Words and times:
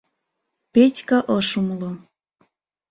—Петька 0.73 1.19
ыш 1.37 1.49
умло. 1.59 1.91